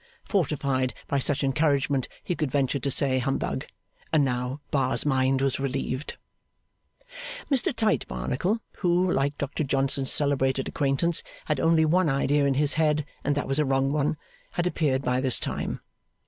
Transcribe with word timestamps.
Fortified 0.27 0.95
by 1.07 1.19
such 1.19 1.43
encouragement, 1.43 2.07
he 2.23 2.35
could 2.35 2.49
venture 2.49 2.79
to 2.79 2.89
say 2.89 3.19
Humbug; 3.19 3.67
and 4.11 4.25
now 4.25 4.59
Bar's 4.71 5.05
mind 5.05 5.43
was 5.43 5.59
relieved. 5.59 6.17
Mr 7.51 7.71
Tite 7.71 8.07
Barnacle, 8.07 8.61
who, 8.77 9.11
like 9.11 9.37
Dr 9.37 9.63
Johnson's 9.63 10.11
celebrated 10.11 10.67
acquaintance, 10.67 11.21
had 11.45 11.59
only 11.59 11.85
one 11.85 12.09
idea 12.09 12.45
in 12.47 12.55
his 12.55 12.73
head 12.73 13.05
and 13.23 13.35
that 13.35 13.47
was 13.47 13.59
a 13.59 13.63
wrong 13.65 13.91
one, 13.93 14.17
had 14.53 14.65
appeared 14.65 15.03
by 15.03 15.21
this 15.21 15.39
time. 15.39 15.81